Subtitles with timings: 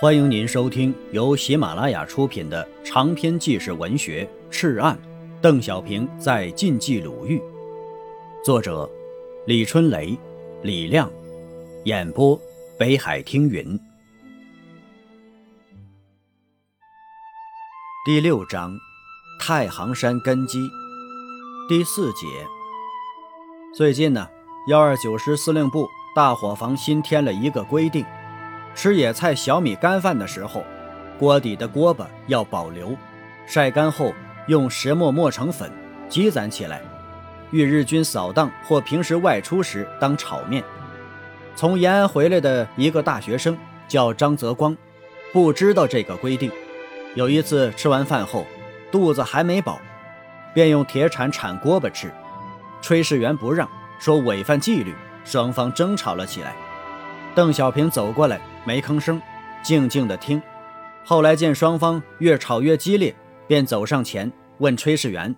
[0.00, 4.96] 欢迎您收听由喜马拉雅出品的长篇纪实文学《赤案》，
[5.40, 7.42] 邓小平在晋冀鲁豫，
[8.44, 8.88] 作者
[9.44, 10.16] 李春雷、
[10.62, 11.10] 李亮，
[11.84, 12.40] 演播
[12.78, 13.76] 北海听云。
[18.06, 18.78] 第六章，
[19.40, 20.60] 太行山根基，
[21.68, 22.24] 第四节。
[23.74, 24.28] 最近呢，
[24.68, 28.06] 幺二九师司令部大伙房新添了一个规定。
[28.74, 30.64] 吃野菜、小米干饭的时候，
[31.18, 32.96] 锅底的锅巴要保留，
[33.46, 34.14] 晒干后
[34.46, 35.70] 用石磨磨成粉，
[36.08, 36.80] 积攒起来，
[37.50, 40.62] 遇日军扫荡或平时外出时当炒面。
[41.56, 43.58] 从延安回来的一个大学生
[43.88, 44.76] 叫张泽光，
[45.32, 46.52] 不知道这个规定。
[47.14, 48.46] 有一次吃完饭后，
[48.92, 49.80] 肚子还没饱，
[50.54, 52.12] 便用铁铲铲锅巴吃，
[52.80, 54.94] 炊事员不让，说违反纪律，
[55.24, 56.54] 双方争吵了起来。
[57.34, 58.40] 邓小平走过来。
[58.68, 59.18] 没吭声，
[59.62, 60.42] 静静的听。
[61.02, 63.16] 后来见双方越吵越激烈，
[63.46, 65.34] 便走上前问炊事员：“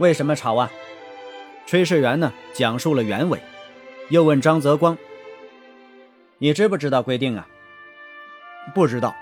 [0.00, 0.70] 为什么吵啊？”
[1.68, 3.38] 炊事员呢讲述了原委，
[4.08, 4.96] 又问张泽光
[6.40, 7.46] ：“你知不知道规定啊
[8.74, 9.14] ？”“不知道。”“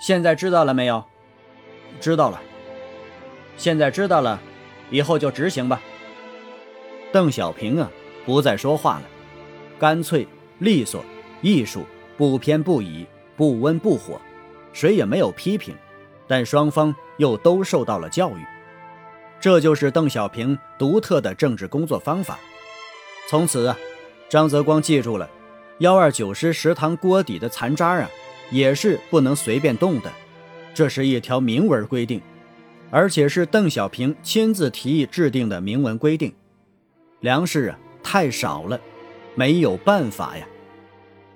[0.00, 1.04] 现在知道了没有
[2.00, 2.40] ？”“知道了。
[3.58, 4.40] ”“现在知道了，
[4.90, 5.78] 以后就执行吧。”
[7.12, 7.90] 邓小平啊，
[8.24, 9.02] 不再说话了，
[9.78, 10.26] 干脆
[10.58, 11.04] 利索，
[11.42, 11.84] 艺术。
[12.18, 14.20] 不偏不倚，不温不火，
[14.72, 15.74] 谁也没有批评，
[16.26, 18.44] 但双方又都受到了教育，
[19.40, 22.36] 这就是邓小平独特的政治工作方法。
[23.30, 23.78] 从此啊，
[24.28, 25.30] 张泽光记住了，
[25.78, 28.10] 幺二九师食堂锅底的残渣啊，
[28.50, 30.10] 也是不能随便动的，
[30.74, 32.20] 这是一条明文规定，
[32.90, 36.34] 而且是邓小平亲自提议制定的明文规定。
[37.20, 38.80] 粮食啊太少了，
[39.36, 40.44] 没有办法呀。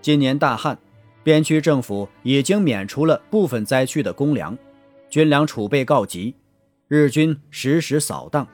[0.03, 0.77] 今年大旱，
[1.23, 4.59] 边区政府已经免除了部分灾区的公粮，
[5.09, 6.35] 军粮储备告急。
[6.89, 8.45] 日军时时扫荡，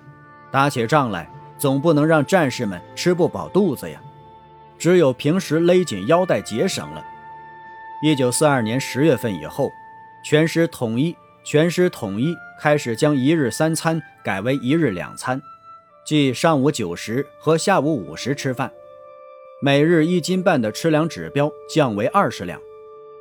[0.52, 3.98] 打起仗来总不能让战士们吃不饱肚子呀。
[4.78, 7.02] 只有平时勒紧腰带节省了。
[8.02, 9.70] 一九四二年十月份以后，
[10.22, 15.40] 全师统一，全师统一开始将一日三餐改为一日两餐，
[16.04, 18.70] 即上午九时和下午五时吃饭。
[19.60, 22.60] 每日一斤半的吃粮指标降为二十两，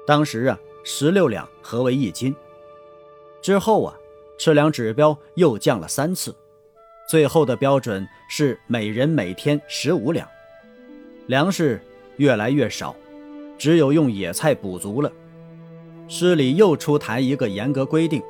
[0.05, 2.35] 当时啊十六两合为一斤。
[3.41, 3.97] 之后啊
[4.37, 6.35] 吃粮指标又降了三次，
[7.09, 10.27] 最后的标准是每人每天十五两。
[11.25, 11.81] 粮食
[12.17, 12.95] 越来越少，
[13.57, 15.11] 只有用野菜补足了。
[16.07, 18.21] 师里又出台一个严格规定：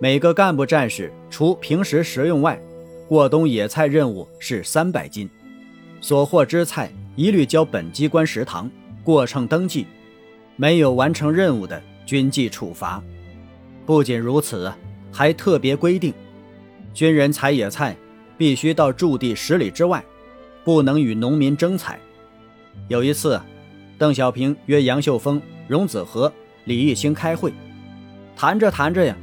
[0.00, 2.58] 每个干部战士除平时食用外，
[3.06, 5.28] 过冬野菜任务是三百斤，
[6.00, 6.90] 所获之菜。
[7.18, 8.70] 一律交本机关食堂，
[9.02, 9.84] 过秤登记，
[10.54, 13.02] 没有完成任务的，军纪处罚。
[13.84, 14.72] 不仅如此，
[15.10, 16.14] 还特别规定，
[16.94, 17.96] 军人采野菜
[18.36, 20.00] 必须到驻地十里之外，
[20.62, 21.98] 不能与农民争采。
[22.86, 23.40] 有一次，
[23.98, 26.32] 邓小平约杨秀峰、荣子和、
[26.66, 27.52] 李义清开会，
[28.36, 29.16] 谈着谈着呀，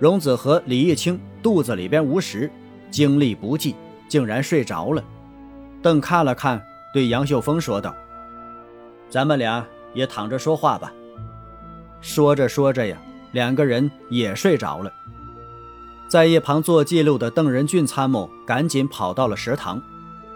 [0.00, 2.50] 荣子和李义清肚子里边无食，
[2.90, 3.76] 精力不济，
[4.08, 5.04] 竟然睡着了。
[5.80, 6.60] 邓看了看。
[6.92, 7.94] 对杨秀峰说道
[9.10, 10.92] ：“咱们俩也躺着说话吧。”
[12.00, 12.96] 说着说着呀，
[13.32, 14.92] 两个人也睡着了。
[16.08, 19.82] 在一旁做记录的邓仁俊参谋赶紧跑到了食堂，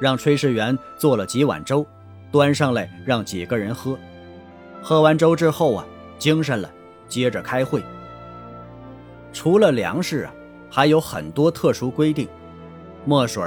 [0.00, 1.86] 让炊事员做了几碗粥，
[2.32, 3.96] 端上来让几个人喝。
[4.82, 5.84] 喝完粥之后啊，
[6.18, 6.68] 精神了，
[7.06, 7.82] 接着开会。
[9.32, 10.34] 除了粮食啊，
[10.68, 12.28] 还有很多特殊规定：
[13.04, 13.44] 墨水、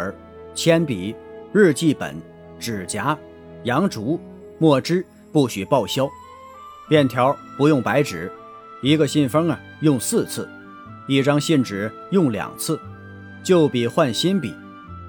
[0.56, 1.14] 铅笔、
[1.52, 2.16] 日记本。
[2.64, 3.18] 指甲、
[3.64, 4.18] 杨竹、
[4.58, 6.10] 墨汁不许报销，
[6.88, 8.32] 便条不用白纸，
[8.82, 10.48] 一个信封啊用四次，
[11.06, 12.80] 一张信纸用两次，
[13.44, 14.56] 旧笔换新笔，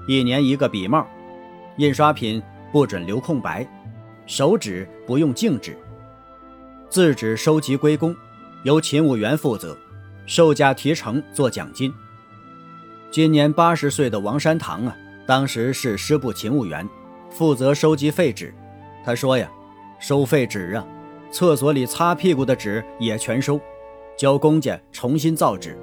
[0.05, 1.07] 一年一个笔帽，
[1.77, 2.43] 印刷品
[2.73, 3.65] 不准留空白，
[4.27, 5.77] 手纸不用静纸，
[6.89, 8.13] 字纸收集归公，
[8.63, 9.77] 由勤务员负责，
[10.25, 11.93] 售价提成做奖金。
[13.11, 16.85] 今年八十岁的王山堂啊，当时是师部勤务员。
[17.35, 18.53] 负责收集废纸，
[19.03, 19.51] 他说呀，
[19.99, 20.87] 收废纸啊，
[21.29, 23.59] 厕所里擦屁股的纸也全收，
[24.17, 25.77] 交公家重新造纸。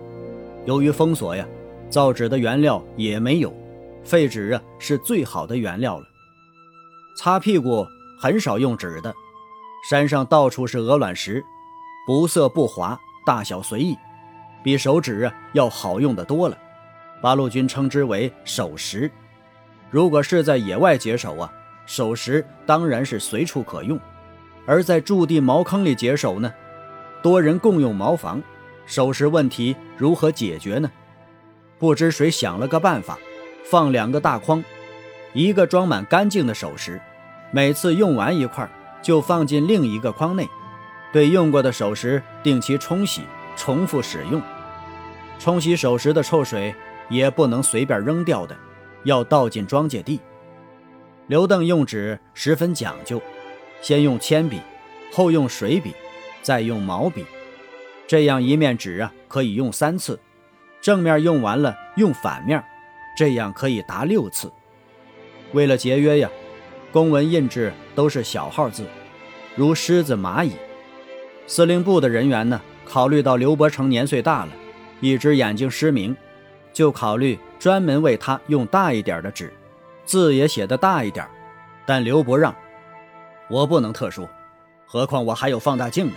[0.65, 1.47] 由于封锁呀，
[1.91, 3.53] 造纸的原料也没有，
[4.03, 6.07] 废纸啊是最好的原料了。
[7.19, 7.87] 擦屁股
[8.19, 9.13] 很少用纸的，
[9.91, 11.45] 山上到处是鹅卵石，
[12.07, 13.95] 不涩不滑，大小随意，
[14.65, 16.57] 比手纸啊要好用的多了。
[17.21, 19.11] 八路军称之为手石。
[19.93, 21.53] 如果是在野外解手啊，
[21.85, 23.99] 手石当然是随处可用；
[24.65, 26.51] 而在驻地茅坑里解手呢，
[27.23, 28.43] 多人共用茅房，
[28.87, 30.91] 手石问题如何解决呢？
[31.79, 33.19] 不知谁想了个办法，
[33.65, 34.65] 放两个大筐，
[35.35, 36.99] 一个装满干净的手石，
[37.51, 38.67] 每次用完一块
[39.03, 40.49] 就放进另一个筐内，
[41.13, 43.21] 对用过的首饰定期冲洗，
[43.57, 44.41] 重复使用。
[45.39, 46.75] 冲洗手石的臭水
[47.11, 48.57] 也不能随便扔掉的，
[49.05, 50.21] 要倒进庄稼地。
[51.27, 53.21] 刘邓用纸十分讲究，
[53.81, 54.61] 先用铅笔，
[55.13, 55.93] 后用水笔。
[56.43, 57.25] 再用毛笔，
[58.05, 60.19] 这样一面纸啊可以用三次，
[60.81, 62.61] 正面用完了用反面，
[63.17, 64.51] 这样可以达六次。
[65.53, 66.29] 为了节约呀，
[66.91, 68.85] 公文印制都是小号字，
[69.55, 70.51] 如狮子、蚂蚁。
[71.47, 74.51] 司令部的人员呢，考虑到刘伯承年岁大了，
[74.99, 76.17] 一只眼睛失明，
[76.73, 79.53] 就考虑专门为他用大一点的纸，
[80.05, 81.27] 字也写得大一点。
[81.85, 82.55] 但刘伯让，
[83.49, 84.29] 我不能特殊，
[84.87, 86.13] 何况我还有放大镜呢。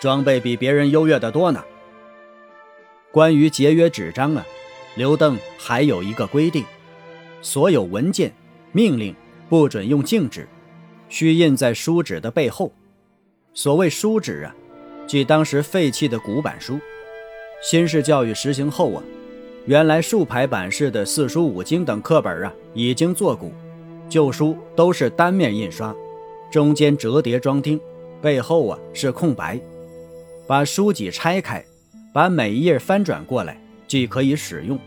[0.00, 1.64] 装备比别人优越的多呢。
[3.10, 4.44] 关于节约纸张啊，
[4.96, 6.64] 刘邓还有一个规定：
[7.40, 8.32] 所有文件、
[8.72, 9.14] 命令
[9.48, 10.46] 不准用净纸，
[11.08, 12.70] 需印在书纸的背后。
[13.54, 14.54] 所谓书纸啊，
[15.06, 16.78] 即当时废弃的古板书。
[17.62, 19.02] 新式教育实行后啊，
[19.66, 23.50] 原来竖排版式的四书五经等课本啊，已经作古，
[24.10, 25.94] 旧书都是单面印刷，
[26.50, 27.80] 中间折叠装订，
[28.20, 29.58] 背后啊是空白。
[30.46, 31.64] 把书籍拆开，
[32.12, 33.58] 把每一页翻转过来，
[33.88, 34.78] 即可以使用。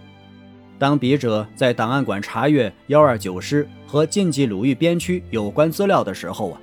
[0.77, 6.61] 当笔者在档案馆查阅幺二九师和晋冀鲁豫边区有关资料的时候啊，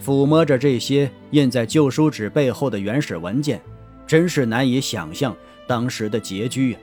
[0.00, 3.60] 抚摸着这些印在旧书纸背后的原始文件，
[4.06, 5.36] 真是难以想象
[5.66, 6.78] 当时的拮据呀。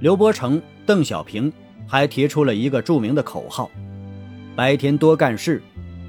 [0.00, 1.52] 刘伯承、邓小平
[1.86, 3.70] 还提出了一个著名的口号
[4.56, 5.62] ：“白天多干事，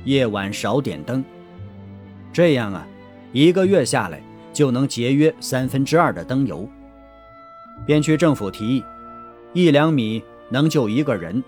[0.05, 1.23] 夜晚少点灯。”
[2.33, 2.87] 这样啊，
[3.31, 4.21] 一个月下来。
[4.51, 6.67] 就能节约三分之二的灯油。
[7.85, 8.83] 边区政府提议，
[9.53, 11.41] 一两米能救一个人，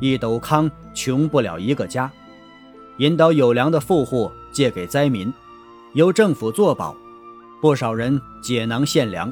[0.00, 2.10] 一斗糠穷不了一个家。
[2.98, 5.30] 引导有粮的富户借给灾民，
[5.92, 6.96] 由政府作保，
[7.60, 9.30] 不少人解囊献粮。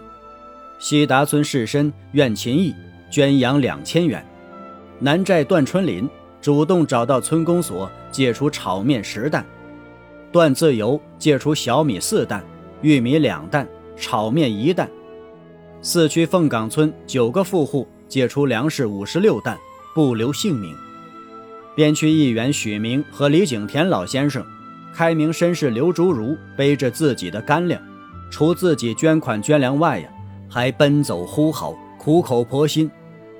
[0.82, 2.74] 西达村士绅苑勤义
[3.08, 4.26] 捐洋两千元，
[4.98, 9.46] 南寨段春林主动找到村公所借出炒面十担，
[10.32, 12.44] 段自由借出小米四担。
[12.80, 13.64] 玉米两担，
[13.96, 14.90] 炒面一担。
[15.82, 19.56] 四区凤岗村九个富户借出粮食五十六担，
[19.94, 20.74] 不留姓名。
[21.76, 24.44] 边区议员许明和李景田老先生，
[24.92, 27.80] 开明绅士刘竹如背着自己的干粮，
[28.32, 30.08] 除自己捐款捐粮外呀，
[30.52, 32.90] 还奔走呼号，苦口婆心，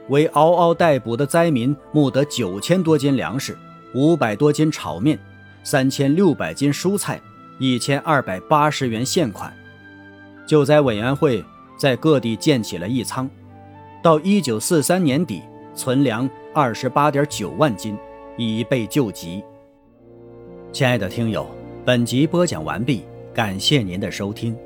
[0.08, 3.54] 为嗷嗷待哺的灾民募得九千多斤粮食，
[3.94, 5.18] 五百多斤炒面，
[5.62, 7.20] 三千六百斤蔬菜。
[7.58, 9.52] 一千二百八十元现款，
[10.46, 11.44] 救灾委员会
[11.76, 13.28] 在各地建起了义仓，
[14.02, 15.42] 到一九四三年底
[15.74, 17.94] 存粮二十八点九万斤，
[18.38, 19.44] 以备救急。
[20.72, 21.46] 亲爱的听友，
[21.84, 23.04] 本集播讲完毕，
[23.34, 24.56] 感谢您的收听。